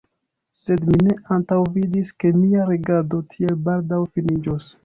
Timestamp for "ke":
2.25-2.33